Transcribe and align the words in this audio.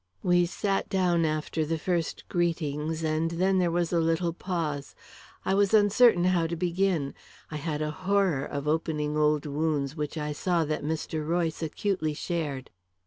We 0.23 0.47
sat 0.47 0.89
down 0.89 1.25
after 1.25 1.63
the 1.63 1.77
first 1.77 2.27
greetings, 2.27 3.03
and 3.03 3.29
then 3.29 3.59
there 3.59 3.69
was 3.69 3.93
a 3.93 3.99
little 3.99 4.33
pause. 4.33 4.95
I 5.45 5.53
was 5.53 5.75
uncertain 5.75 6.23
how 6.23 6.47
to 6.47 6.55
begin; 6.55 7.13
I 7.51 7.57
had 7.57 7.83
a 7.83 7.91
horror 7.91 8.43
of 8.43 8.67
opening 8.67 9.15
old 9.15 9.45
wounds 9.45 9.95
which 9.95 10.17
I 10.17 10.31
saw 10.31 10.65
that 10.65 10.81
Mr. 10.83 11.23
Royce 11.23 11.61
acutely 11.61 12.15
shared. 12.15 12.71